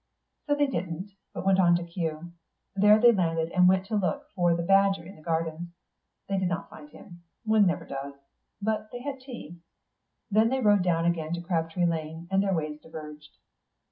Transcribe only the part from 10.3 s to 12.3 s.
Then they rowed down again to Crabtree Lane,